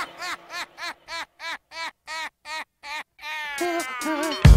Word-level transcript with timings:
Ha 0.00 0.06
ha 4.02 4.40
ha! 4.44 4.49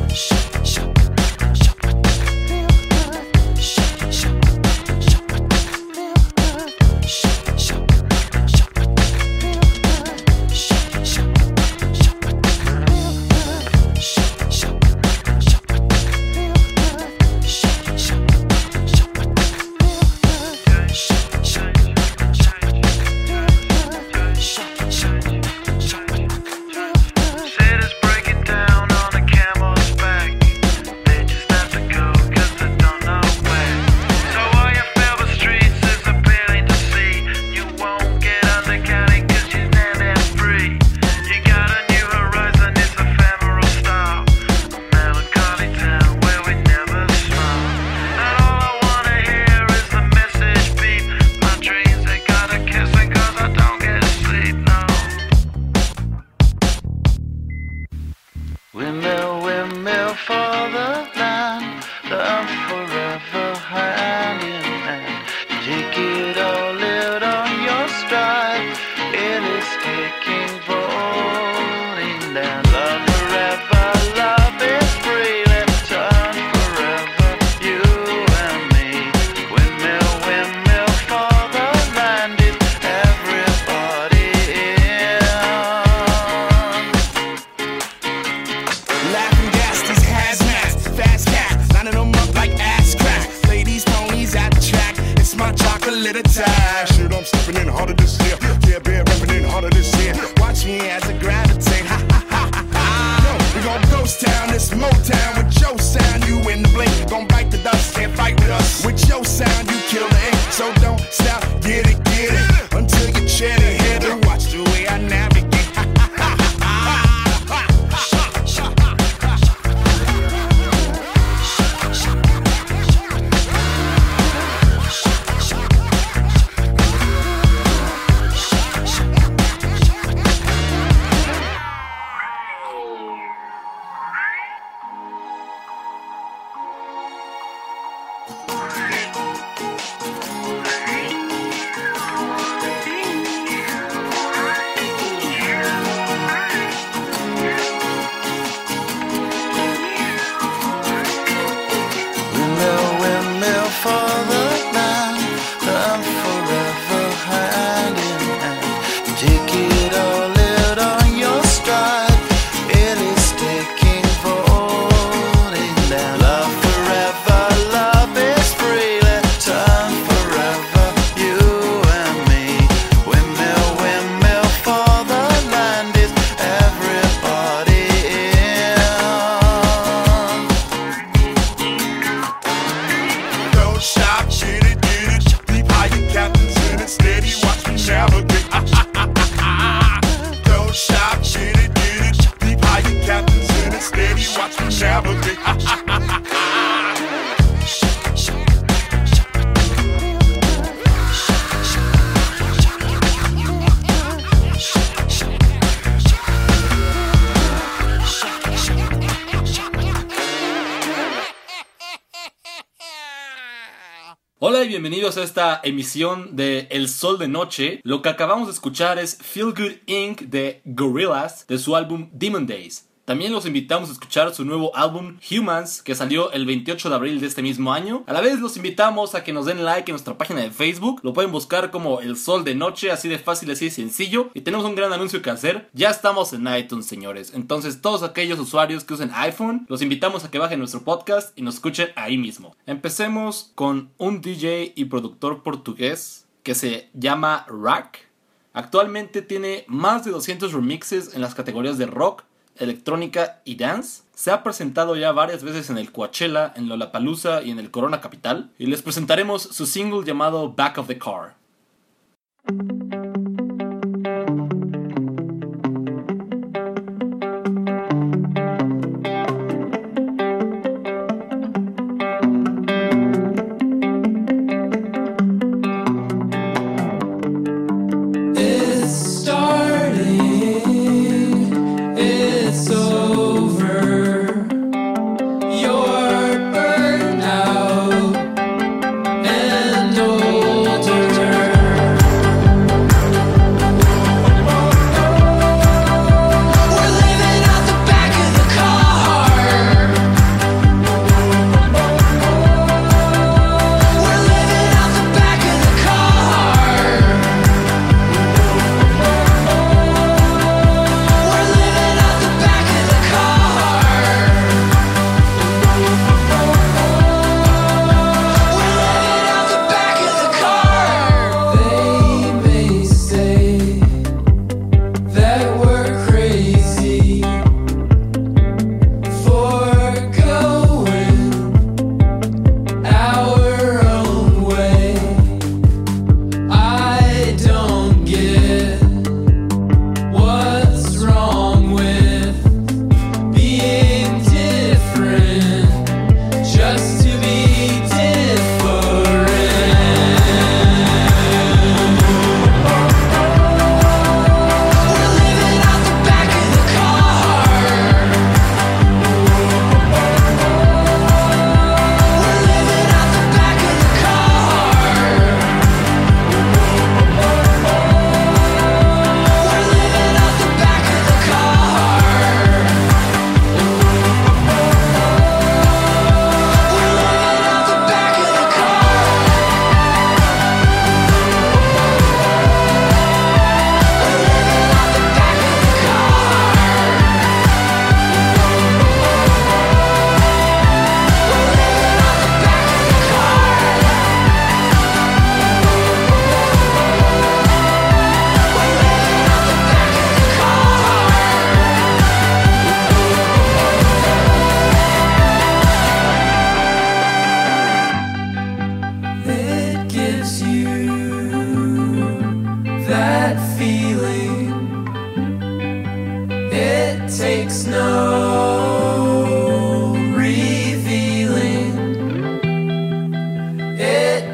Esta 215.24 215.60
emisión 215.64 216.36
de 216.36 216.68
El 216.70 216.90
Sol 216.90 217.18
de 217.18 217.28
Noche. 217.28 217.80
Lo 217.84 218.02
que 218.02 218.10
acabamos 218.10 218.48
de 218.48 218.54
escuchar 218.54 219.00
es 219.00 219.18
Feel 219.18 219.54
Good 219.54 219.88
Inc. 219.88 220.22
de 220.22 220.62
Gorillaz 220.66 221.48
de 221.48 221.58
su 221.58 221.76
álbum 221.76 222.10
Demon 222.12 222.46
Days. 222.46 222.90
También 223.06 223.34
los 223.34 223.46
invitamos 223.46 223.90
a 223.90 223.92
escuchar 223.92 224.34
su 224.34 224.46
nuevo 224.46 224.74
álbum 224.78 225.18
Humans, 225.30 225.82
que 225.82 225.94
salió 225.94 226.32
el 226.32 226.46
28 226.46 226.88
de 226.88 226.96
abril 226.96 227.20
de 227.20 227.28
este 227.28 227.42
mismo 227.42 227.74
año. 227.74 228.06
A 228.08 228.14
la 228.14 228.22
vez 228.22 228.40
los 228.40 228.56
invitamos 228.56 229.14
a 229.14 229.26
que 229.26 229.34
nos 229.34 229.46
den 229.46 229.66
like 229.66 229.92
en 229.92 229.96
nuestra 229.96 230.18
página 230.18 230.40
de 230.40 230.52
Facebook. 230.52 231.02
Lo 231.04 231.12
pueden 231.12 231.34
buscar 231.34 231.70
como 231.70 232.00
El 232.00 232.16
Sol 232.16 232.46
de 232.46 232.56
Noche, 232.56 232.92
así 232.92 233.10
de 233.10 233.20
fácil, 233.20 233.52
así 233.52 233.66
de 233.66 233.72
sencillo. 233.72 234.30
Y 234.34 234.40
tenemos 234.40 234.66
un 234.66 234.76
gran 234.76 234.94
anuncio 234.94 235.22
que 235.22 235.30
hacer. 235.30 235.70
Ya 235.74 235.90
estamos 235.90 236.32
en 236.32 236.48
iTunes, 236.48 236.86
señores. 236.86 237.34
Entonces 237.36 237.82
todos 237.82 238.04
aquellos 238.04 238.40
usuarios 238.40 238.86
que 238.86 238.94
usen 238.94 239.12
iPhone, 239.16 239.66
los 239.68 239.82
invitamos 239.82 240.24
a 240.24 240.32
que 240.32 240.40
bajen 240.40 240.60
nuestro 240.60 240.84
podcast 240.84 241.38
y 241.38 241.42
nos 241.42 241.56
escuchen 241.56 241.90
ahí 241.98 242.18
mismo. 242.18 242.56
Empecemos 242.66 243.52
con 243.56 243.92
un 243.98 244.22
DJ 244.22 244.72
y 244.78 244.86
productor 244.86 245.44
portugués 245.44 246.26
que 246.42 246.56
se 246.56 246.90
llama 246.94 247.46
Rack. 247.50 248.08
Actualmente 248.54 249.22
tiene 249.22 249.66
más 249.68 250.06
de 250.06 250.12
200 250.12 250.54
remixes 250.54 251.16
en 251.16 251.22
las 251.22 251.36
categorías 251.36 251.78
de 251.78 251.88
rock, 251.88 252.24
electrónica 252.58 253.42
y 253.46 253.56
dance. 253.56 254.04
Se 254.14 254.32
ha 254.32 254.44
presentado 254.44 254.96
ya 254.96 255.12
varias 255.12 255.44
veces 255.44 255.70
en 255.70 255.78
el 255.78 255.92
Coachella, 255.92 256.54
en 256.56 256.70
Lollapalooza 256.70 257.42
y 257.42 257.52
en 257.52 257.60
el 257.60 257.72
Corona 257.72 258.02
Capital. 258.02 258.52
Y 258.58 258.68
les 258.68 258.82
presentaremos 258.82 259.44
su 259.44 259.66
single 259.66 260.06
llamado 260.06 260.54
Back 260.54 260.78
of 260.78 260.88
the 260.88 260.98
Car. 260.98 261.36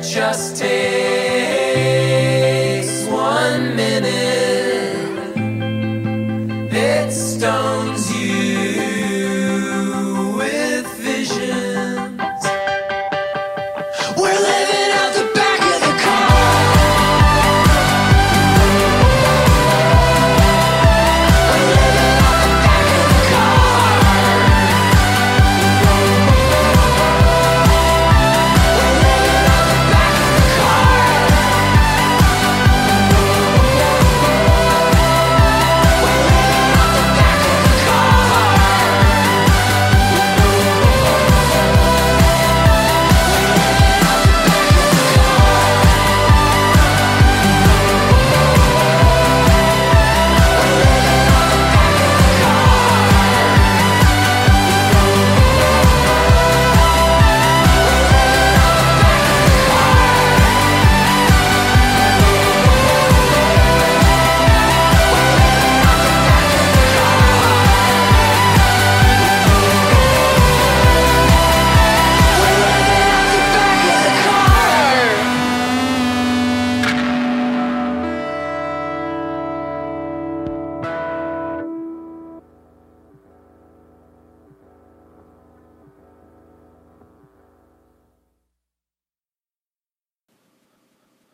just 0.01 0.55
take 0.57 1.18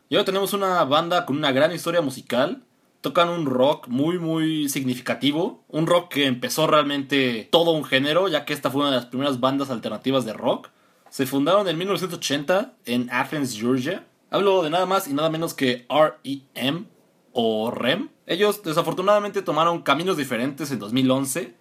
Y 0.09 0.15
ahora 0.15 0.25
tenemos 0.25 0.53
una 0.53 0.83
banda 0.83 1.25
con 1.25 1.38
una 1.38 1.51
gran 1.51 1.71
historia 1.74 2.01
musical. 2.01 2.63
Tocan 3.01 3.29
un 3.29 3.45
rock 3.45 3.88
muy, 3.88 4.17
muy 4.19 4.69
significativo. 4.69 5.63
Un 5.67 5.88
rock 5.88 6.09
que 6.13 6.25
empezó 6.25 6.67
realmente 6.67 7.47
todo 7.51 7.71
un 7.71 7.83
género, 7.83 8.27
ya 8.27 8.45
que 8.45 8.53
esta 8.53 8.71
fue 8.71 8.81
una 8.81 8.91
de 8.91 8.97
las 8.97 9.05
primeras 9.07 9.39
bandas 9.39 9.69
alternativas 9.69 10.25
de 10.25 10.33
rock. 10.33 10.69
Se 11.09 11.25
fundaron 11.25 11.67
en 11.67 11.77
1980 11.77 12.74
en 12.85 13.09
Athens, 13.12 13.57
Georgia. 13.57 14.05
Hablo 14.31 14.63
de 14.63 14.69
nada 14.69 14.85
más 14.85 15.07
y 15.07 15.13
nada 15.13 15.29
menos 15.29 15.53
que 15.53 15.85
REM 15.89 16.85
o 17.33 17.71
REM. 17.71 18.09
Ellos 18.27 18.63
desafortunadamente 18.63 19.41
tomaron 19.41 19.81
caminos 19.81 20.17
diferentes 20.17 20.71
en 20.71 20.79
2011. 20.79 21.53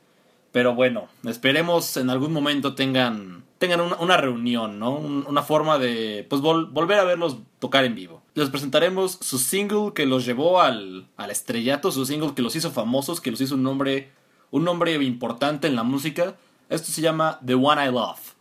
Pero 0.51 0.75
bueno, 0.75 1.09
esperemos 1.25 1.97
en 1.97 2.11
algún 2.11 2.33
momento 2.33 2.75
tengan, 2.75 3.45
tengan 3.59 3.81
una, 3.81 4.17
reunión, 4.17 4.79
¿no? 4.79 4.93
Un- 4.97 5.25
una 5.29 5.43
forma 5.43 5.79
de 5.79 6.25
pues 6.31 6.41
vol- 6.43 6.71
volver 6.73 6.99
a 7.01 7.05
verlos 7.05 7.39
tocar 7.59 7.85
en 7.85 7.95
vivo. 7.97 8.23
Les 8.35 8.51
presentaremos 8.51 9.19
su 9.21 9.39
single 9.39 9.93
que 9.95 10.07
los 10.07 10.27
llevó 10.27 10.61
al, 10.61 11.07
al 11.17 11.31
estrellato, 11.31 11.93
su 11.93 12.05
single 12.05 12.35
que 12.35 12.43
los 12.43 12.57
hizo 12.57 12.73
famosos, 12.73 13.21
que 13.21 13.31
los 13.31 13.41
hizo 13.41 13.55
un 13.55 13.63
nombre, 13.63 14.11
un 14.51 14.65
nombre 14.65 14.93
importante 15.05 15.69
en 15.69 15.77
la 15.77 15.85
música. 15.85 16.35
Esto 16.69 16.91
se 16.91 17.01
llama 17.01 17.39
The 17.47 17.55
One 17.55 17.87
I 17.87 17.93
Love. 17.93 18.34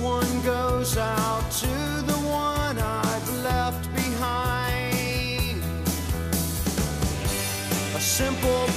One 0.00 0.42
goes 0.42 0.96
out 0.96 1.50
to 1.50 1.66
the 1.66 2.18
one 2.28 2.78
I've 2.78 3.28
left 3.42 3.92
behind. 3.96 5.60
A 7.96 8.00
simple 8.00 8.67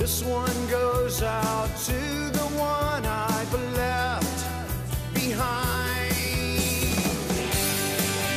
This 0.00 0.24
one 0.24 0.66
goes 0.70 1.22
out 1.22 1.68
to 1.84 1.92
the 1.92 2.48
one 2.56 3.04
I've 3.04 3.52
left 3.76 4.46
behind. 5.12 6.14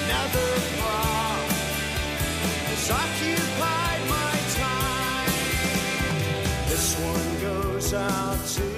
Another 0.03 0.49
prop 0.75 1.39
has 2.67 2.91
occupied 2.91 4.01
my 4.09 4.35
time. 4.59 5.31
This 6.67 6.99
one 6.99 7.41
goes 7.41 7.93
out 7.93 8.45
to 8.45 8.72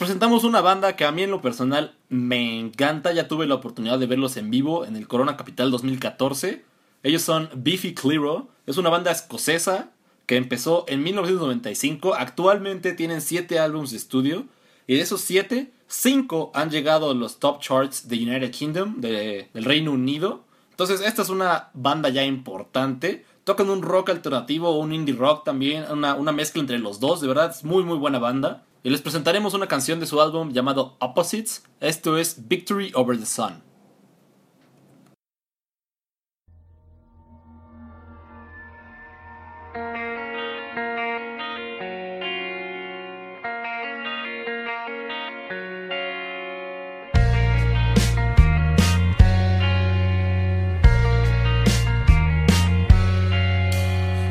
presentamos 0.00 0.44
una 0.44 0.62
banda 0.62 0.96
que 0.96 1.04
a 1.04 1.12
mí 1.12 1.22
en 1.22 1.30
lo 1.30 1.42
personal 1.42 1.94
me 2.08 2.58
encanta, 2.58 3.12
ya 3.12 3.28
tuve 3.28 3.46
la 3.46 3.54
oportunidad 3.56 3.98
de 3.98 4.06
verlos 4.06 4.38
en 4.38 4.50
vivo 4.50 4.86
en 4.86 4.96
el 4.96 5.06
Corona 5.06 5.36
Capital 5.36 5.70
2014. 5.70 6.64
Ellos 7.02 7.20
son 7.20 7.50
Beefy 7.54 7.92
Clearo, 7.94 8.48
es 8.66 8.78
una 8.78 8.88
banda 8.88 9.10
escocesa 9.10 9.90
que 10.24 10.36
empezó 10.36 10.86
en 10.88 11.02
1995, 11.02 12.14
actualmente 12.14 12.94
tienen 12.94 13.20
7 13.20 13.58
álbumes 13.58 13.90
de 13.90 13.98
estudio 13.98 14.46
y 14.86 14.94
de 14.94 15.02
esos 15.02 15.20
7, 15.20 15.70
5 15.86 16.50
han 16.54 16.70
llegado 16.70 17.10
a 17.10 17.14
los 17.14 17.38
top 17.38 17.60
charts 17.60 18.08
de 18.08 18.16
United 18.16 18.50
Kingdom, 18.52 19.00
de- 19.02 19.48
del 19.52 19.64
Reino 19.64 19.92
Unido. 19.92 20.44
Entonces 20.70 21.02
esta 21.02 21.20
es 21.20 21.28
una 21.28 21.68
banda 21.74 22.08
ya 22.08 22.24
importante, 22.24 23.26
tocan 23.44 23.68
un 23.68 23.82
rock 23.82 24.08
alternativo 24.10 24.78
un 24.78 24.94
indie 24.94 25.14
rock 25.14 25.44
también, 25.44 25.84
una, 25.90 26.14
una 26.14 26.32
mezcla 26.32 26.60
entre 26.62 26.78
los 26.78 27.00
dos, 27.00 27.20
de 27.20 27.28
verdad 27.28 27.50
es 27.50 27.64
muy 27.64 27.84
muy 27.84 27.98
buena 27.98 28.18
banda. 28.18 28.64
Y 28.82 28.88
les 28.88 29.02
presentaremos 29.02 29.52
una 29.52 29.66
canción 29.66 30.00
de 30.00 30.06
su 30.06 30.22
álbum 30.22 30.52
llamado 30.52 30.96
Opposites, 31.00 31.62
esto 31.80 32.16
es 32.16 32.48
Victory 32.48 32.92
Over 32.94 33.18
the 33.18 33.26
Sun. 33.26 33.62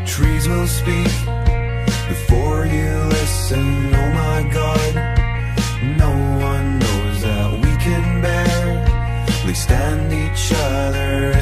Trees 0.07 0.47
will 0.47 0.67
speak 0.67 1.28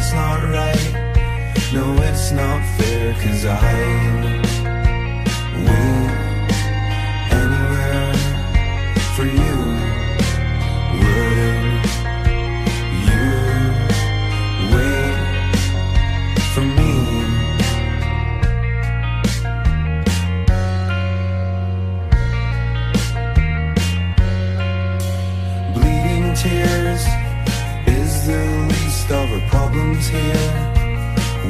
It's 0.07 0.15
not 0.15 0.41
right, 0.41 1.73
no, 1.73 2.01
it's 2.03 2.31
not 2.31 2.63
fair. 2.77 3.13
Cause 3.15 3.43
I 3.43 4.23
wait 4.23 4.36
our 29.97 30.07
here. 30.07 30.49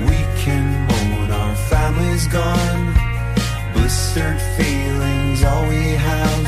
We 0.09 0.19
can 0.43 0.87
moan 0.87 1.31
our 1.31 1.55
family's 1.55 2.27
gone. 2.27 2.93
Blistered 3.73 4.39
feelings, 4.57 5.43
all 5.43 5.67
we 5.67 5.83
have. 6.09 6.47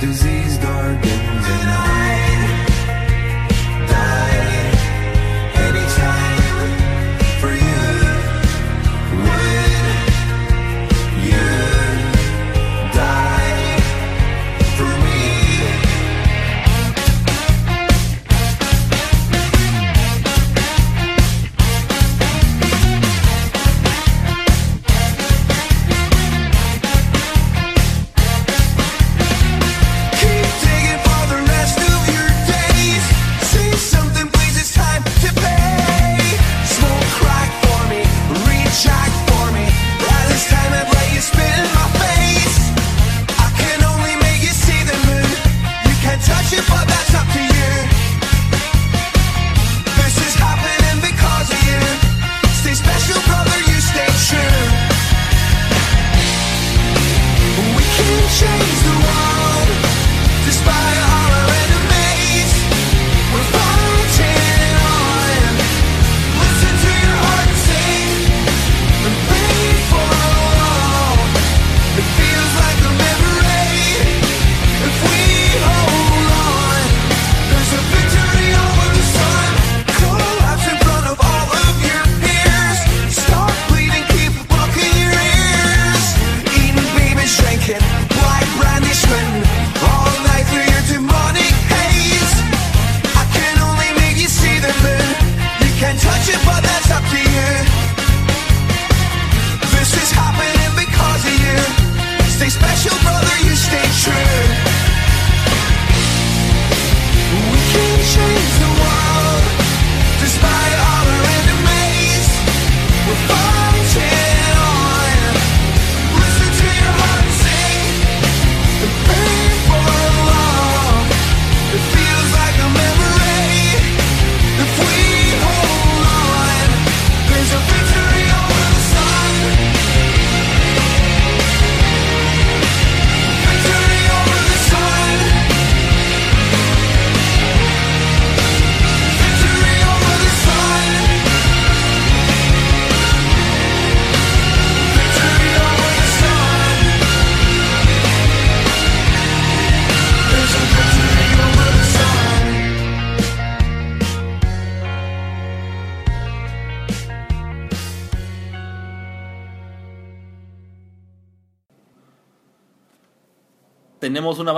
Disease 0.00 0.56
darkens 0.58 1.46
and 1.56 1.70
I 1.70 1.89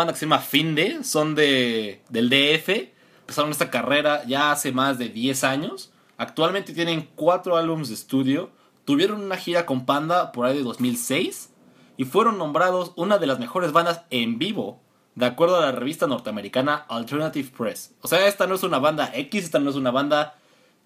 banda 0.02 0.12
que 0.12 0.18
se 0.18 0.26
llama 0.26 0.40
Finde, 0.40 1.04
son 1.04 1.34
de, 1.34 2.02
del 2.08 2.28
DF, 2.28 2.90
empezaron 3.20 3.50
esta 3.50 3.70
carrera 3.70 4.24
ya 4.26 4.52
hace 4.52 4.72
más 4.72 4.98
de 4.98 5.08
10 5.08 5.44
años, 5.44 5.92
actualmente 6.18 6.72
tienen 6.72 7.08
4 7.14 7.56
álbumes 7.56 7.88
de 7.88 7.94
estudio, 7.94 8.50
tuvieron 8.84 9.22
una 9.22 9.36
gira 9.36 9.64
con 9.64 9.86
Panda 9.86 10.32
por 10.32 10.46
ahí 10.46 10.56
de 10.56 10.64
2006 10.64 11.50
y 11.96 12.04
fueron 12.04 12.38
nombrados 12.38 12.92
una 12.96 13.18
de 13.18 13.26
las 13.26 13.38
mejores 13.38 13.72
bandas 13.72 14.02
en 14.10 14.38
vivo, 14.38 14.80
de 15.14 15.26
acuerdo 15.26 15.56
a 15.56 15.60
la 15.60 15.72
revista 15.72 16.06
norteamericana 16.06 16.74
Alternative 16.88 17.48
Press. 17.56 17.94
O 18.00 18.08
sea, 18.08 18.26
esta 18.26 18.46
no 18.46 18.54
es 18.54 18.62
una 18.62 18.78
banda 18.78 19.10
X, 19.14 19.44
esta 19.44 19.60
no 19.60 19.70
es 19.70 19.76
una 19.76 19.90
banda 19.90 20.36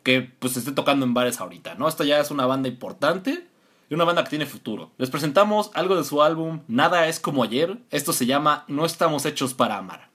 que 0.02 0.20
pues 0.20 0.56
esté 0.56 0.72
tocando 0.72 1.06
en 1.06 1.14
bares 1.14 1.40
ahorita, 1.40 1.74
¿no? 1.74 1.88
Esta 1.88 2.04
ya 2.04 2.20
es 2.20 2.30
una 2.30 2.46
banda 2.46 2.68
importante 2.68 3.48
y 3.88 3.94
una 3.94 4.04
banda 4.04 4.24
que 4.24 4.30
tiene 4.30 4.46
futuro. 4.46 4.90
Les 4.98 5.10
presentamos 5.10 5.70
algo 5.74 5.96
de 5.96 6.04
su 6.04 6.22
álbum 6.22 6.62
Nada 6.68 7.06
es 7.08 7.20
como 7.20 7.42
ayer. 7.42 7.78
Esto 7.90 8.12
se 8.12 8.26
llama 8.26 8.64
No 8.68 8.84
estamos 8.84 9.24
hechos 9.26 9.54
para 9.54 9.78
amar. 9.78 10.10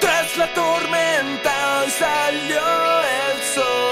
Tras 0.00 0.36
la 0.36 0.54
tormenta 0.54 1.84
salió 1.88 2.60
el 2.60 3.42
sol, 3.54 3.89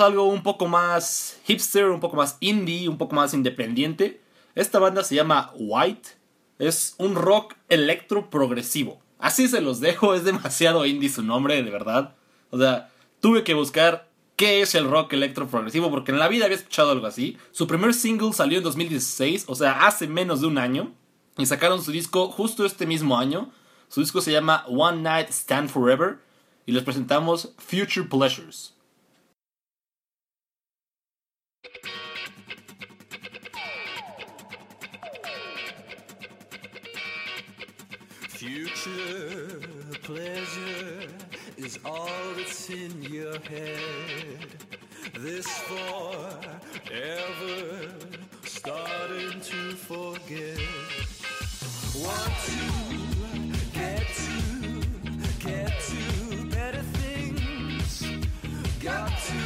Algo 0.00 0.24
un 0.24 0.42
poco 0.42 0.66
más 0.66 1.38
hipster, 1.44 1.86
un 1.86 2.00
poco 2.00 2.16
más 2.16 2.36
indie, 2.40 2.88
un 2.88 2.98
poco 2.98 3.14
más 3.14 3.34
independiente. 3.34 4.20
Esta 4.54 4.78
banda 4.78 5.04
se 5.04 5.14
llama 5.14 5.52
White. 5.54 6.10
Es 6.58 6.94
un 6.98 7.14
rock 7.14 7.54
electro 7.68 8.30
progresivo. 8.30 9.00
Así 9.18 9.48
se 9.48 9.60
los 9.60 9.80
dejo, 9.80 10.14
es 10.14 10.24
demasiado 10.24 10.86
indie 10.86 11.08
su 11.08 11.22
nombre, 11.22 11.62
de 11.62 11.70
verdad. 11.70 12.14
O 12.50 12.58
sea, 12.58 12.90
tuve 13.20 13.44
que 13.44 13.54
buscar 13.54 14.08
qué 14.36 14.60
es 14.60 14.74
el 14.74 14.88
rock 14.88 15.14
electro 15.14 15.48
progresivo 15.48 15.90
porque 15.90 16.12
en 16.12 16.18
la 16.18 16.28
vida 16.28 16.44
había 16.44 16.56
escuchado 16.56 16.90
algo 16.90 17.06
así. 17.06 17.38
Su 17.52 17.66
primer 17.66 17.94
single 17.94 18.32
salió 18.32 18.58
en 18.58 18.64
2016, 18.64 19.44
o 19.48 19.54
sea, 19.54 19.86
hace 19.86 20.06
menos 20.06 20.40
de 20.40 20.46
un 20.46 20.58
año. 20.58 20.92
Y 21.38 21.46
sacaron 21.46 21.82
su 21.82 21.92
disco 21.92 22.28
justo 22.28 22.64
este 22.64 22.86
mismo 22.86 23.18
año. 23.18 23.50
Su 23.88 24.00
disco 24.00 24.20
se 24.20 24.32
llama 24.32 24.64
One 24.68 25.02
Night 25.02 25.28
Stand 25.30 25.68
Forever. 25.68 26.18
Y 26.64 26.72
les 26.72 26.82
presentamos 26.82 27.54
Future 27.58 28.06
Pleasures. 28.08 28.75
Future 38.28 39.60
pleasure 40.02 41.08
is 41.56 41.78
all 41.84 42.08
that's 42.36 42.70
in 42.70 43.02
your 43.02 43.38
head. 43.40 44.46
This 45.18 45.46
forever 45.62 46.66
starting 48.44 49.40
to 49.40 49.72
forget. 49.74 50.60
Want 51.96 52.34
to 52.46 52.60
get 53.72 54.06
to, 54.14 54.36
get 55.40 55.72
to 55.80 56.00
better 56.46 56.82
things. 56.82 58.06
Got 58.80 59.10
to 59.18 59.45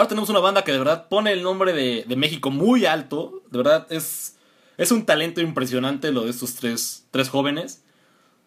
Ahora 0.00 0.08
tenemos 0.08 0.30
una 0.30 0.38
banda 0.38 0.64
que 0.64 0.72
de 0.72 0.78
verdad 0.78 1.08
pone 1.10 1.30
el 1.30 1.42
nombre 1.42 1.74
de, 1.74 2.16
México 2.16 2.50
muy 2.50 2.86
alto. 2.86 3.42
De 3.50 3.58
verdad 3.58 3.86
es, 3.90 4.38
es 4.78 4.92
un 4.92 5.04
talento 5.04 5.42
impresionante 5.42 6.10
lo 6.10 6.22
de 6.24 6.30
estos 6.30 6.54
tres, 6.54 7.06
tres 7.10 7.28
jóvenes. 7.28 7.84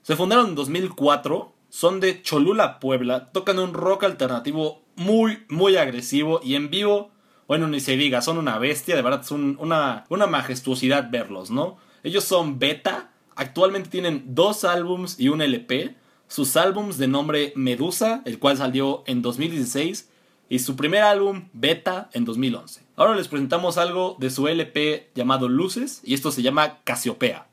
Se 0.02 0.16
fundaron 0.16 0.48
en 0.48 0.56
2004, 0.56 1.54
son 1.70 2.00
de 2.00 2.24
Cholula, 2.24 2.80
Puebla, 2.80 3.32
tocan 3.32 3.60
un 3.60 3.76
rock 3.76 4.04
alternativo 4.06 4.82
muy, 4.96 5.46
muy 5.48 5.78
agresivo 5.78 6.42
y 6.44 6.56
en 6.56 6.72
vivo, 6.72 7.12
bueno, 7.48 7.68
ni 7.68 7.80
se 7.82 7.98
diga, 7.98 8.24
son 8.24 8.40
una 8.40 8.58
bestia, 8.58 8.96
de 8.96 9.04
verdad 9.04 9.22
es 9.22 9.30
un- 9.30 9.56
una, 9.60 10.06
una 10.10 10.26
majestuosidad 10.26 11.12
verlos, 11.12 11.52
¿no? 11.52 11.78
Ellos 12.02 12.24
son 12.24 12.58
Beta, 12.58 13.12
actualmente 13.36 13.92
tienen 13.92 14.24
dos 14.34 14.64
álbums 14.64 15.20
y 15.20 15.30
un 15.30 15.40
LP, 15.40 15.96
sus 16.28 16.58
álbums 16.58 16.98
de 16.98 17.08
nombre 17.08 17.54
Medusa, 17.56 18.24
el 18.26 18.40
cual 18.40 18.58
salió 18.58 19.04
en 19.06 19.22
2016, 19.22 20.10
y 20.54 20.60
su 20.60 20.76
primer 20.76 21.02
álbum 21.02 21.46
Beta 21.54 22.12
en 22.14 22.26
2011. 22.26 22.84
Ahora 22.96 23.16
les 23.16 23.28
presentamos 23.28 23.80
algo 23.80 24.18
de 24.20 24.30
su 24.30 24.48
LP 24.48 25.10
llamado 25.16 25.50
Luces, 25.50 26.02
y 26.04 26.14
esto 26.14 26.30
se 26.30 26.44
llama 26.44 26.78
Casiopea. 26.84 27.48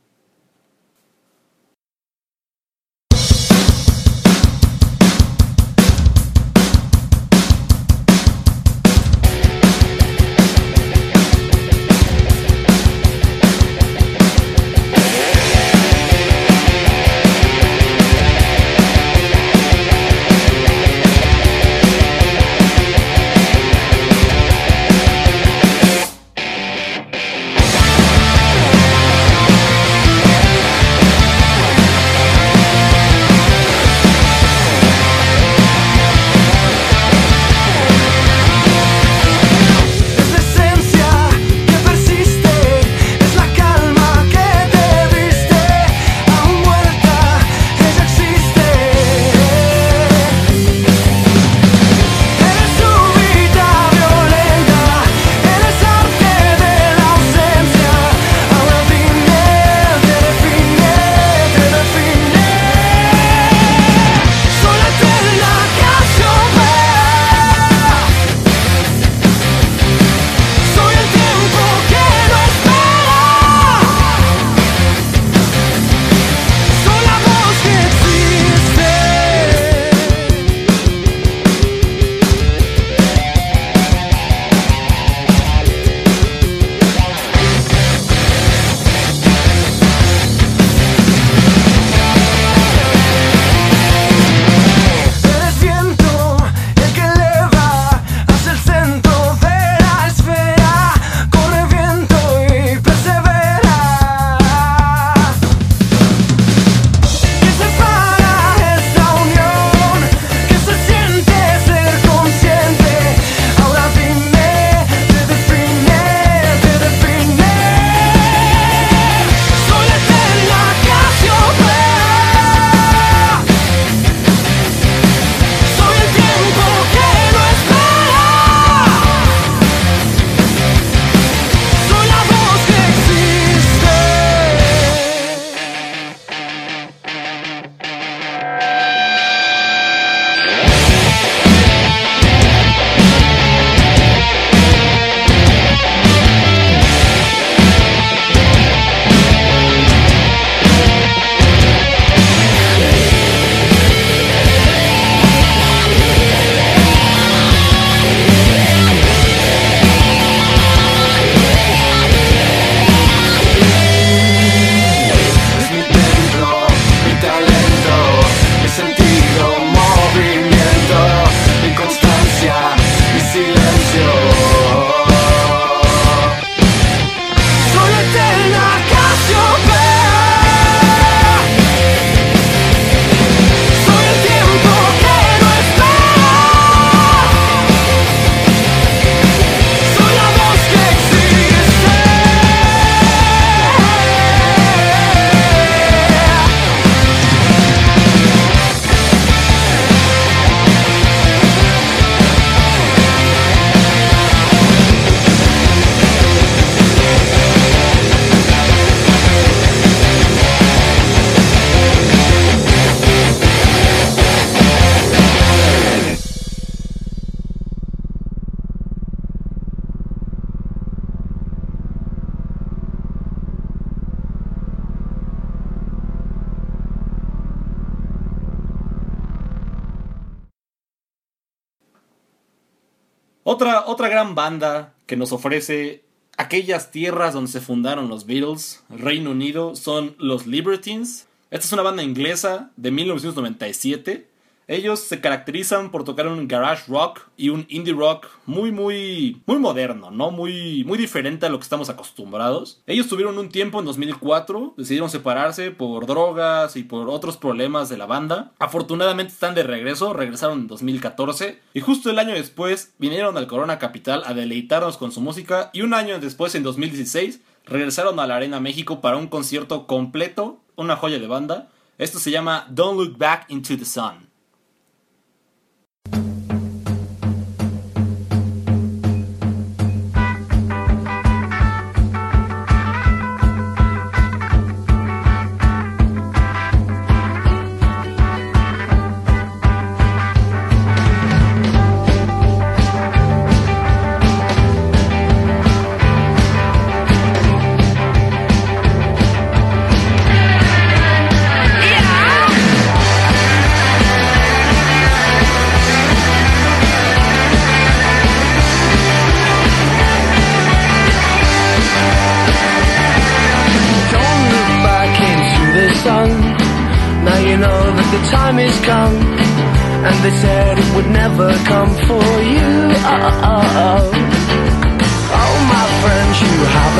Gran 234.20 234.34
banda 234.34 234.92
que 235.06 235.16
nos 235.16 235.32
ofrece 235.32 236.04
aquellas 236.36 236.90
tierras 236.90 237.32
donde 237.32 237.50
se 237.50 237.62
fundaron 237.62 238.10
los 238.10 238.26
Beatles, 238.26 238.84
Reino 238.90 239.30
Unido, 239.30 239.74
son 239.76 240.14
los 240.18 240.46
Libertines. 240.46 241.26
Esta 241.50 241.66
es 241.66 241.72
una 241.72 241.80
banda 241.80 242.02
inglesa 242.02 242.70
de 242.76 242.90
1997. 242.90 244.28
Ellos 244.70 245.00
se 245.00 245.20
caracterizan 245.20 245.90
por 245.90 246.04
tocar 246.04 246.28
un 246.28 246.46
garage 246.46 246.84
rock 246.86 247.22
y 247.36 247.48
un 247.48 247.66
indie 247.68 247.92
rock 247.92 248.28
muy, 248.46 248.70
muy, 248.70 249.42
muy 249.44 249.58
moderno, 249.58 250.12
¿no? 250.12 250.30
Muy, 250.30 250.84
muy 250.84 250.96
diferente 250.96 251.44
a 251.44 251.48
lo 251.48 251.58
que 251.58 251.64
estamos 251.64 251.90
acostumbrados. 251.90 252.80
Ellos 252.86 253.08
tuvieron 253.08 253.36
un 253.36 253.48
tiempo 253.48 253.80
en 253.80 253.86
2004, 253.86 254.74
decidieron 254.76 255.10
separarse 255.10 255.72
por 255.72 256.06
drogas 256.06 256.76
y 256.76 256.84
por 256.84 257.10
otros 257.10 257.36
problemas 257.36 257.88
de 257.88 257.96
la 257.96 258.06
banda. 258.06 258.52
Afortunadamente 258.60 259.32
están 259.32 259.56
de 259.56 259.64
regreso, 259.64 260.12
regresaron 260.12 260.60
en 260.60 260.66
2014 260.68 261.58
y 261.74 261.80
justo 261.80 262.08
el 262.08 262.20
año 262.20 262.34
después 262.34 262.94
vinieron 263.00 263.36
al 263.36 263.48
Corona 263.48 263.80
Capital 263.80 264.22
a 264.24 264.34
deleitarnos 264.34 264.98
con 264.98 265.10
su 265.10 265.20
música 265.20 265.70
y 265.72 265.82
un 265.82 265.94
año 265.94 266.20
después, 266.20 266.54
en 266.54 266.62
2016, 266.62 267.40
regresaron 267.64 268.20
a 268.20 268.26
la 268.28 268.36
Arena 268.36 268.60
México 268.60 269.00
para 269.00 269.16
un 269.16 269.26
concierto 269.26 269.88
completo, 269.88 270.60
una 270.76 270.94
joya 270.94 271.18
de 271.18 271.26
banda. 271.26 271.70
Esto 271.98 272.20
se 272.20 272.30
llama 272.30 272.68
Don't 272.70 272.96
Look 272.96 273.18
Back 273.18 273.46
into 273.48 273.76
the 273.76 273.84
Sun. 273.84 274.29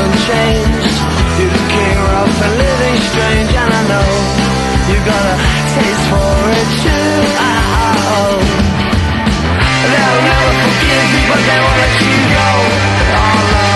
Haven't 0.01 0.17
changed. 0.25 0.97
You're 1.37 1.53
the 1.53 1.65
king 1.69 1.97
of 2.17 2.29
the 2.41 2.49
living 2.57 2.97
strange. 3.09 3.51
And 3.53 3.69
I 3.69 3.81
know 3.85 4.09
you 4.89 4.97
got 5.05 5.23
a 5.29 5.35
taste 5.77 6.05
for 6.09 6.37
it 6.57 6.69
too. 6.81 7.13
Oh. 7.37 8.41
They'll 9.91 10.23
never 10.25 10.53
forgive 10.65 11.07
you, 11.13 11.23
but 11.29 11.41
they 11.45 11.59
won't 11.61 11.79
let 11.85 11.95
you 12.01 12.15
go. 12.33 12.49
Oh, 13.13 13.39
no. 13.53 13.67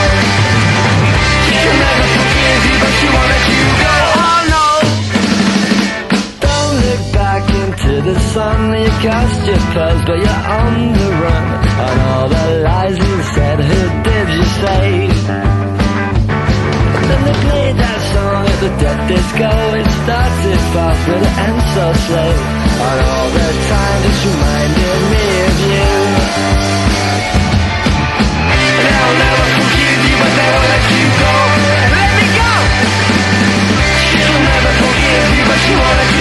She'll 1.45 1.79
never 1.85 2.05
forgive 2.17 2.61
you, 2.65 2.75
but 2.81 2.93
she 2.97 3.07
won't 3.13 3.29
let 3.33 3.45
you 3.53 3.63
go. 3.85 3.95
Oh 4.25 4.39
no! 4.55 4.67
Don't 6.45 6.73
look 6.85 7.03
back 7.13 7.43
into 7.61 7.93
the 8.01 8.17
sun. 8.33 8.73
You 8.73 8.89
cast 9.05 9.39
your 9.45 9.61
pearls, 9.73 10.01
but 10.05 10.17
you're 10.17 10.43
on 10.57 10.93
the 10.93 11.09
run. 11.21 12.14
Played 17.43 17.75
that 17.75 17.99
song 18.15 18.47
at 18.47 18.59
the 18.63 18.71
death 18.79 19.01
disco. 19.11 19.51
It 19.75 19.87
started 20.03 20.61
fast, 20.71 21.01
but 21.07 21.19
it 21.19 21.35
ends 21.35 21.67
so 21.75 21.85
slow. 22.07 22.31
And 22.31 22.99
all 23.03 23.29
the 23.35 23.49
time 23.67 23.99
just 24.07 24.21
reminded 24.23 25.01
me 25.11 25.25
of 25.43 25.55
you. 25.67 25.89
They'll 28.85 29.15
never 29.19 29.47
forgive 29.59 30.01
you, 30.07 30.15
but 30.15 30.31
they 30.31 30.47
won't 30.47 30.67
let 30.71 30.85
you 30.95 31.05
go. 31.19 31.35
Let 31.91 32.09
me 32.15 32.25
go. 32.39 32.51
She'll 34.07 34.39
never 34.39 34.71
forgive 34.79 35.27
you, 35.35 35.43
but 35.43 35.59
she 35.59 35.73
won't 35.75 35.97
let 35.99 36.09
you 36.09 36.14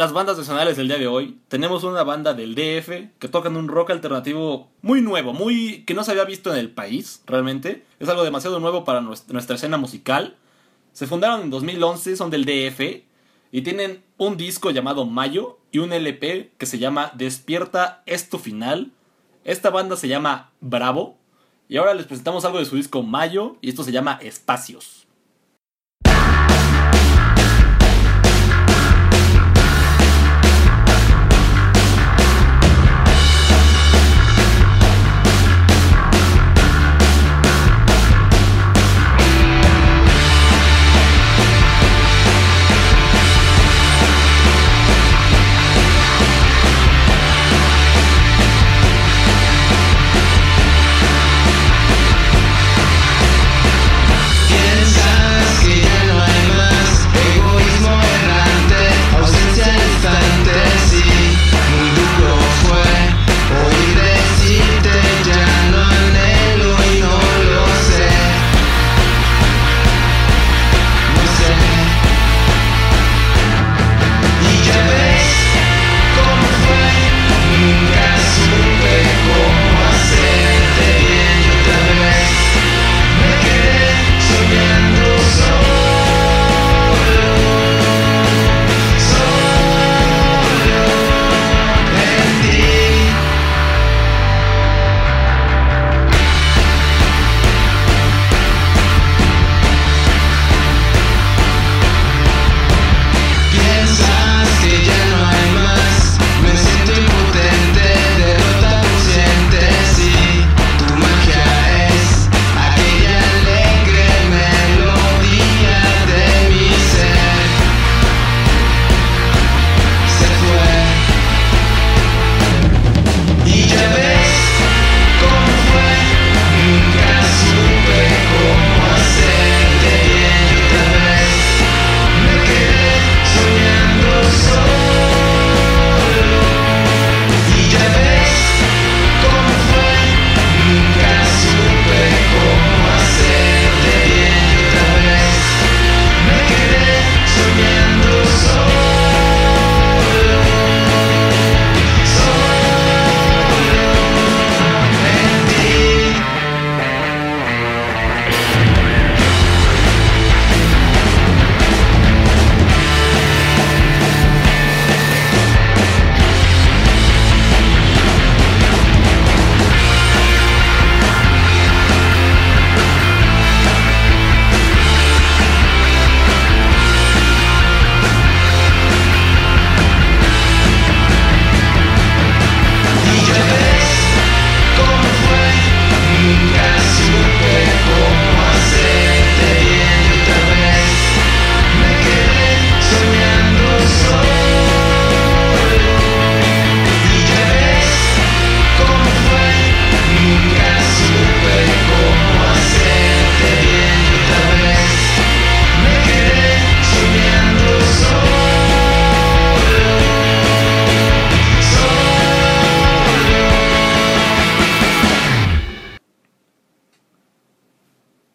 las 0.00 0.14
bandas 0.14 0.38
nacionales 0.38 0.78
del 0.78 0.88
día 0.88 0.96
de 0.96 1.08
hoy, 1.08 1.38
tenemos 1.48 1.84
una 1.84 2.02
banda 2.04 2.32
del 2.32 2.54
DF 2.54 3.10
que 3.18 3.28
tocan 3.28 3.54
un 3.58 3.68
rock 3.68 3.90
alternativo 3.90 4.70
muy 4.80 5.02
nuevo, 5.02 5.34
muy 5.34 5.82
que 5.84 5.92
no 5.92 6.04
se 6.04 6.12
había 6.12 6.24
visto 6.24 6.50
en 6.50 6.58
el 6.58 6.70
país, 6.70 7.22
realmente. 7.26 7.84
Es 7.98 8.08
algo 8.08 8.24
demasiado 8.24 8.60
nuevo 8.60 8.82
para 8.84 9.02
nues- 9.02 9.26
nuestra 9.28 9.56
escena 9.56 9.76
musical. 9.76 10.36
Se 10.94 11.06
fundaron 11.06 11.42
en 11.42 11.50
2011, 11.50 12.16
son 12.16 12.30
del 12.30 12.46
DF 12.46 13.04
y 13.52 13.60
tienen 13.60 14.02
un 14.16 14.38
disco 14.38 14.70
llamado 14.70 15.04
Mayo 15.04 15.58
y 15.70 15.80
un 15.80 15.92
LP 15.92 16.50
que 16.56 16.64
se 16.64 16.78
llama 16.78 17.12
Despierta 17.14 18.02
es 18.06 18.30
tu 18.30 18.38
final. 18.38 18.92
Esta 19.44 19.68
banda 19.68 19.96
se 19.96 20.08
llama 20.08 20.50
Bravo 20.62 21.18
y 21.68 21.76
ahora 21.76 21.92
les 21.92 22.06
presentamos 22.06 22.46
algo 22.46 22.58
de 22.58 22.64
su 22.64 22.76
disco 22.76 23.02
Mayo 23.02 23.58
y 23.60 23.68
esto 23.68 23.84
se 23.84 23.92
llama 23.92 24.18
Espacios. 24.22 24.99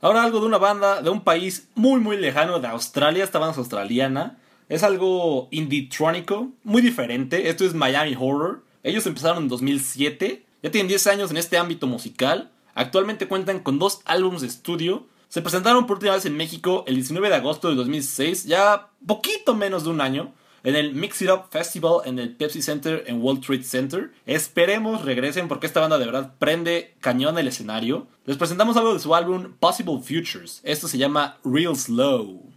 Una 0.10 0.58
banda 0.58 1.02
de 1.02 1.10
un 1.10 1.22
país 1.22 1.70
muy 1.74 2.00
muy 2.00 2.18
lejano 2.18 2.60
de 2.60 2.68
Australia, 2.68 3.24
esta 3.24 3.40
banda 3.40 3.58
australiana. 3.58 4.38
Es 4.70 4.84
algo 4.84 5.48
indie-trónico, 5.52 6.50
muy 6.64 6.82
diferente. 6.82 7.50
Esto 7.50 7.66
es 7.66 7.74
Miami 7.74 8.16
Horror. 8.20 8.64
Ellos 8.84 9.06
empezaron 9.08 9.44
en 9.44 9.50
2007, 9.50 10.46
ya 10.62 10.72
tienen 10.72 10.88
10 10.88 11.08
años 11.08 11.32
en 11.32 11.38
este 11.38 11.58
ámbito 11.58 11.88
musical. 11.88 12.52
Actualmente 12.76 13.28
cuentan 13.28 13.60
con 13.62 13.80
dos 13.80 14.02
álbumes 14.06 14.42
de 14.42 14.48
estudio. 14.48 15.08
Se 15.28 15.42
presentaron 15.42 15.88
por 15.88 15.98
última 15.98 16.14
vez 16.14 16.26
en 16.26 16.38
México 16.38 16.84
el 16.86 16.96
19 16.96 17.30
de 17.30 17.36
agosto 17.36 17.70
de 17.70 17.76
2006, 17.76 18.46
ya 18.46 18.90
poquito 19.08 19.56
menos 19.56 19.86
de 19.86 19.90
un 19.90 20.02
año, 20.02 20.34
en 20.66 20.76
el 20.76 20.94
Mix 20.94 21.22
It 21.22 21.30
Up 21.30 21.46
Festival 21.52 22.00
en 22.06 22.20
el 22.20 22.36
Pepsi 22.36 22.62
Center 22.62 23.04
en 23.08 23.22
Wall 23.22 23.40
Trade 23.40 23.64
Center. 23.64 24.12
Esperemos 24.26 25.06
regresen 25.06 25.48
porque 25.48 25.68
esta 25.68 25.80
banda 25.80 26.00
de 26.00 26.08
verdad 26.08 26.34
prende 26.40 26.96
cañón 27.00 27.38
el 27.38 27.48
escenario. 27.48 28.08
Les 28.26 28.38
presentamos 28.38 28.76
algo 28.76 28.94
de 28.94 29.00
su 29.00 29.14
álbum 29.14 29.54
Possible 29.60 30.00
Futures. 30.00 30.62
Esto 30.64 30.88
se 30.88 30.98
llama 30.98 31.38
Real 31.44 31.76
Slow. 31.76 32.55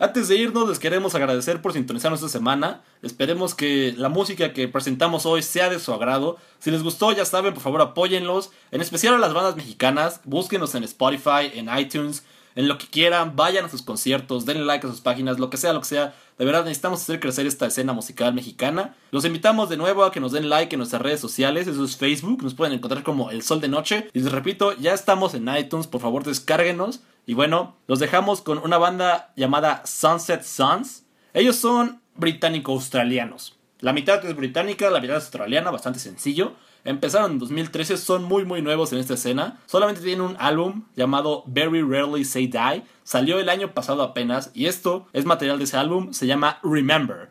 Antes 0.00 0.26
de 0.26 0.36
irnos, 0.36 0.68
les 0.68 0.80
queremos 0.80 1.14
agradecer 1.14 1.62
por 1.62 1.72
sintonizarnos 1.72 2.18
esta 2.18 2.28
semana. 2.28 2.82
Esperemos 3.02 3.54
que 3.54 3.94
la 3.96 4.08
música 4.08 4.52
que 4.52 4.66
presentamos 4.66 5.24
hoy 5.24 5.40
sea 5.40 5.70
de 5.70 5.78
su 5.78 5.92
agrado. 5.92 6.36
Si 6.58 6.72
les 6.72 6.82
gustó, 6.82 7.12
ya 7.12 7.24
saben, 7.24 7.54
por 7.54 7.62
favor 7.62 7.80
apóyenlos. 7.80 8.50
En 8.72 8.80
especial 8.80 9.14
a 9.14 9.18
las 9.18 9.32
bandas 9.32 9.54
mexicanas. 9.54 10.20
Búsquenos 10.24 10.74
en 10.74 10.82
Spotify, 10.82 11.52
en 11.54 11.68
iTunes, 11.78 12.24
en 12.56 12.66
lo 12.66 12.76
que 12.76 12.88
quieran. 12.88 13.36
Vayan 13.36 13.66
a 13.66 13.68
sus 13.68 13.82
conciertos, 13.82 14.46
denle 14.46 14.64
like 14.64 14.84
a 14.84 14.90
sus 14.90 15.00
páginas, 15.00 15.38
lo 15.38 15.48
que 15.48 15.58
sea, 15.58 15.72
lo 15.72 15.80
que 15.80 15.86
sea. 15.86 16.12
De 16.38 16.44
verdad 16.44 16.64
necesitamos 16.64 17.00
hacer 17.00 17.20
crecer 17.20 17.46
esta 17.46 17.66
escena 17.66 17.92
musical 17.92 18.34
mexicana. 18.34 18.96
Los 19.12 19.24
invitamos 19.24 19.68
de 19.68 19.76
nuevo 19.76 20.02
a 20.02 20.10
que 20.10 20.18
nos 20.18 20.32
den 20.32 20.48
like 20.48 20.74
en 20.74 20.78
nuestras 20.78 21.02
redes 21.02 21.20
sociales. 21.20 21.68
Eso 21.68 21.84
es 21.84 21.96
Facebook. 21.96 22.42
Nos 22.42 22.54
pueden 22.54 22.74
encontrar 22.74 23.04
como 23.04 23.30
El 23.30 23.42
Sol 23.42 23.60
de 23.60 23.68
Noche. 23.68 24.08
Y 24.12 24.18
les 24.18 24.32
repito, 24.32 24.76
ya 24.76 24.92
estamos 24.92 25.34
en 25.34 25.48
iTunes. 25.56 25.86
Por 25.86 26.00
favor, 26.00 26.24
descárguenos. 26.24 27.00
Y 27.26 27.34
bueno, 27.34 27.76
los 27.86 27.98
dejamos 27.98 28.42
con 28.42 28.58
una 28.58 28.78
banda 28.78 29.32
llamada 29.36 29.82
Sunset 29.86 30.42
Suns. 30.42 31.04
Ellos 31.32 31.56
son 31.56 32.00
británico-australianos. 32.16 33.58
La 33.80 33.92
mitad 33.92 34.24
es 34.24 34.36
británica, 34.36 34.90
la 34.90 35.00
mitad 35.00 35.16
es 35.16 35.24
australiana, 35.24 35.70
bastante 35.70 35.98
sencillo. 35.98 36.54
Empezaron 36.84 37.32
en 37.32 37.38
2013, 37.38 37.96
son 37.96 38.24
muy 38.24 38.44
muy 38.44 38.60
nuevos 38.60 38.92
en 38.92 38.98
esta 38.98 39.14
escena. 39.14 39.58
Solamente 39.66 40.02
tienen 40.02 40.20
un 40.20 40.36
álbum 40.38 40.84
llamado 40.96 41.44
Very 41.46 41.82
Rarely 41.82 42.24
Say 42.24 42.46
Die. 42.46 42.82
Salió 43.04 43.38
el 43.38 43.48
año 43.48 43.72
pasado 43.72 44.02
apenas 44.02 44.50
y 44.54 44.66
esto 44.66 45.06
es 45.14 45.24
material 45.24 45.58
de 45.58 45.64
ese 45.64 45.78
álbum, 45.78 46.12
se 46.12 46.26
llama 46.26 46.58
Remember. 46.62 47.30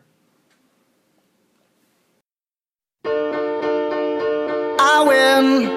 I 4.76 5.02
win, 5.06 5.70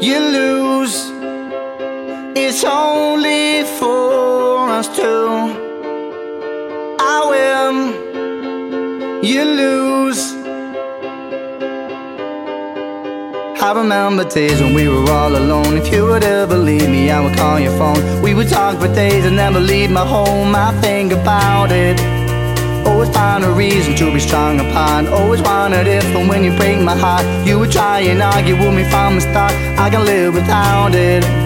you 0.00 0.18
lose. 0.18 1.11
It's 2.34 2.64
only 2.64 3.62
for 3.78 4.70
us 4.70 4.88
two. 4.96 5.28
I 6.98 7.18
win, 7.30 9.22
you 9.22 9.44
lose. 9.44 10.32
I 13.60 13.72
remember 13.74 14.24
days 14.24 14.62
when 14.62 14.72
we 14.72 14.88
were 14.88 15.10
all 15.10 15.36
alone. 15.36 15.76
If 15.76 15.92
you 15.92 16.06
would 16.06 16.24
ever 16.24 16.56
leave 16.56 16.88
me, 16.88 17.10
I 17.10 17.20
would 17.20 17.36
call 17.36 17.60
your 17.60 17.76
phone. 17.76 18.22
We 18.22 18.32
would 18.32 18.48
talk 18.48 18.80
for 18.80 18.88
days 18.94 19.26
and 19.26 19.36
never 19.36 19.60
leave 19.60 19.90
my 19.90 20.06
home. 20.06 20.54
I 20.54 20.72
think 20.80 21.12
about 21.12 21.70
it. 21.70 22.00
Always 22.86 23.10
find 23.10 23.44
a 23.44 23.50
reason 23.50 23.94
to 23.96 24.10
be 24.10 24.20
strong 24.20 24.58
upon. 24.58 25.06
Always 25.08 25.42
wanted 25.42 25.86
if, 25.86 26.04
and 26.16 26.30
when 26.30 26.44
you 26.44 26.56
break 26.56 26.80
my 26.80 26.96
heart, 26.96 27.26
you 27.46 27.58
would 27.58 27.70
try 27.70 28.00
and 28.00 28.22
argue 28.22 28.56
with 28.56 28.74
me 28.74 28.84
from 28.84 29.16
the 29.16 29.20
start. 29.20 29.52
I 29.78 29.90
can 29.90 30.06
live 30.06 30.32
without 30.32 30.94
it. 30.94 31.41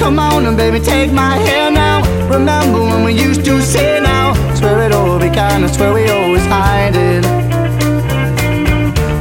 Come 0.00 0.18
on 0.18 0.46
and 0.46 0.56
baby, 0.56 0.80
take 0.80 1.12
my 1.12 1.36
hand 1.36 1.74
now. 1.74 2.00
Remember 2.30 2.80
when 2.80 3.04
we 3.04 3.12
used 3.12 3.44
to 3.44 3.60
say 3.60 4.00
now? 4.00 4.32
Swear 4.54 4.86
it 4.86 4.92
all 4.92 5.18
began, 5.18 5.62
I 5.62 5.66
swear 5.66 5.92
we 5.92 6.08
always 6.08 6.44
hide 6.46 6.96
it. 6.96 7.22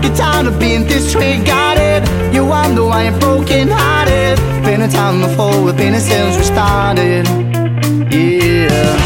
Get 0.01 0.15
tired 0.15 0.47
of 0.47 0.57
being 0.57 0.85
this 0.85 1.13
way, 1.13 1.43
got 1.43 1.77
it. 1.77 2.07
You 2.33 2.45
wonder 2.45 2.85
why 2.85 3.03
I'm 3.07 3.19
broken 3.19 3.67
hearted. 3.67 4.37
Been 4.63 4.81
a 4.81 4.87
time 4.87 5.19
before, 5.19 5.61
we've 5.61 5.75
been 5.75 5.91
here 5.91 6.01
since 6.01 6.37
we 6.37 6.43
started. 6.43 7.27
Yeah. 8.09 8.98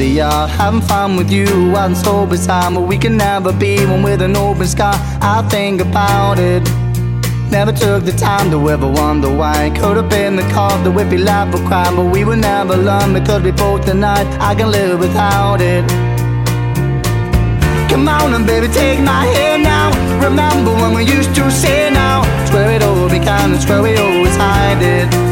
The 0.00 0.22
are. 0.22 0.48
Having 0.48 0.80
fun 0.80 1.16
with 1.16 1.30
you 1.30 1.70
wasn't 1.70 1.98
so 1.98 2.26
bizarre, 2.26 2.70
but 2.72 2.82
we 2.82 2.96
can 2.96 3.18
never 3.18 3.52
be 3.52 3.84
one 3.84 4.02
with 4.02 4.22
an 4.22 4.34
open 4.34 4.66
sky. 4.66 4.96
I 5.20 5.46
think 5.48 5.82
about 5.82 6.38
it. 6.38 6.62
Never 7.50 7.72
took 7.72 8.04
the 8.04 8.12
time 8.12 8.50
to 8.50 8.58
ever 8.70 8.88
wonder 8.88 9.30
why. 9.40 9.70
Could 9.78 9.96
have 9.98 10.08
been 10.08 10.36
the 10.36 10.46
call 10.54 10.76
that 10.84 10.90
we'd 10.90 11.10
be 11.10 11.18
laugh 11.18 11.54
or 11.54 11.62
cry, 11.68 11.94
but 11.94 12.06
we 12.06 12.24
would 12.24 12.38
never 12.38 12.76
learn 12.76 13.12
because 13.12 13.42
we 13.42 13.50
both 13.50 13.84
denied 13.84 14.26
I 14.40 14.54
can 14.54 14.70
live 14.70 14.98
without 14.98 15.60
it. 15.60 15.84
Come 17.90 18.08
on 18.08 18.32
and 18.32 18.46
baby, 18.46 18.68
take 18.68 19.00
my 19.00 19.26
hand 19.36 19.64
now. 19.64 19.88
Remember 20.24 20.72
when 20.80 20.94
we 20.94 21.04
used 21.04 21.34
to 21.34 21.50
say 21.50 21.90
now? 21.90 22.22
Swear 22.48 22.70
it 22.70 22.82
all 22.82 23.08
began, 23.10 23.52
and 23.52 23.60
swear 23.60 23.82
we 23.82 23.96
always 23.96 24.36
hide 24.36 24.82
it. 24.82 25.29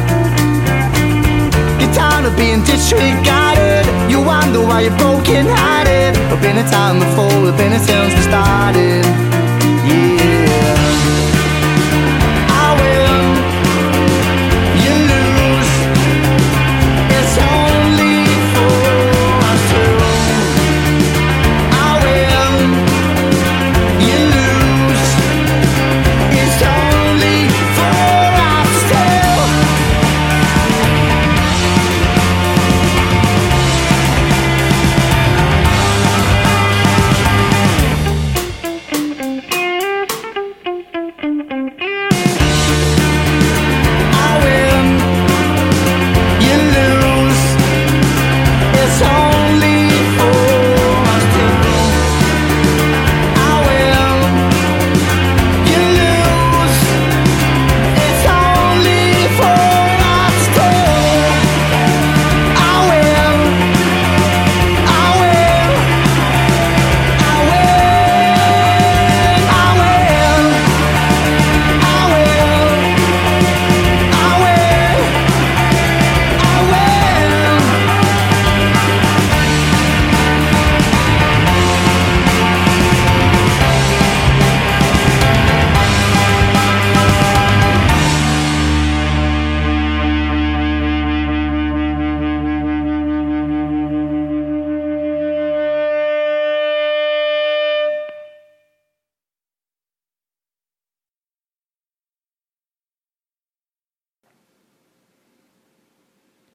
Get 1.78 1.94
tired 1.94 2.26
of 2.26 2.36
being 2.36 2.62
disregarded. 2.64 3.86
You 4.10 4.20
wonder 4.22 4.60
why 4.60 4.82
you're 4.82 4.96
broken 4.98 5.46
hearted. 5.46 6.14
But 6.28 6.40
been 6.42 6.58
a 6.58 6.68
time 6.70 6.98
before, 6.98 7.42
we've 7.42 7.56
been 7.56 7.70
here 7.70 7.80
since 7.80 8.14
we 8.14 8.22
started. 8.22 9.27